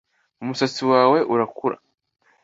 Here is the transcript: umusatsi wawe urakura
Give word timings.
umusatsi 0.41 0.81
wawe 0.91 1.19
urakura 1.33 1.75